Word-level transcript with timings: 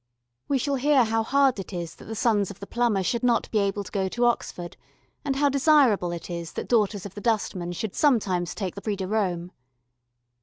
We 0.47 0.57
shall 0.57 0.77
hear 0.77 1.03
how 1.03 1.21
hard 1.21 1.59
it 1.59 1.71
is 1.71 1.93
that 1.93 2.05
the 2.05 2.15
sons 2.15 2.49
of 2.49 2.59
the 2.59 2.65
plumber 2.65 3.03
should 3.03 3.21
not 3.21 3.51
be 3.51 3.59
able 3.59 3.83
to 3.83 3.91
go 3.91 4.07
to 4.09 4.25
Oxford 4.25 4.75
and 5.23 5.35
how 5.35 5.47
desirable 5.47 6.11
it 6.11 6.27
is 6.27 6.53
that 6.53 6.67
daughters 6.67 7.05
of 7.05 7.13
the 7.13 7.21
dustman 7.21 7.71
should 7.73 7.93
sometimes 7.93 8.55
take 8.55 8.73
the 8.73 8.81
Prix 8.81 8.95
de 8.95 9.07
Rome. 9.07 9.51